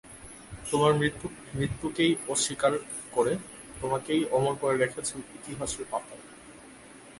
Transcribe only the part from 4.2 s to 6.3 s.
অমর করে রেখেছে ইতিহাসের পাতায়।